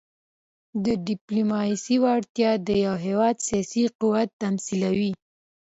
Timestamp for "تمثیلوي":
4.41-5.11